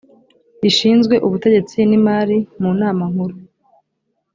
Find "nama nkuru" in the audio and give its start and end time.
2.79-3.35